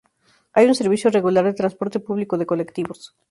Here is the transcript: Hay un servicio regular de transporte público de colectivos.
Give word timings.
Hay 0.53 0.65
un 0.65 0.73
servicio 0.73 1.11
regular 1.11 1.45
de 1.45 1.53
transporte 1.53 1.99
público 1.99 2.35
de 2.39 2.47
colectivos. 2.47 3.15